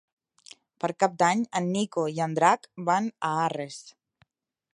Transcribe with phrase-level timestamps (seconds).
[0.85, 3.79] Per Cap d'Any en Nico i en Drac van a Arres.